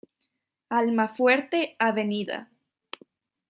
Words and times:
Almafuerte, 0.69 1.75
Av. 1.77 1.99